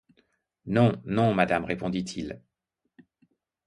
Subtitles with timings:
[0.65, 2.41] Non, non, madame, répondit-il.